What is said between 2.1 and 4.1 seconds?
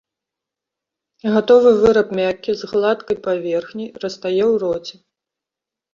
мяккі, з гладкай паверхняй,